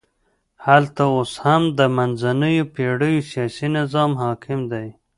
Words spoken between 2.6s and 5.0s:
پېړیو سیاسي نظام حاکم دی.